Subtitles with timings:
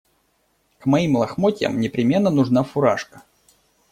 [0.79, 3.21] К моим лохмотьям непременно нужна фуражка.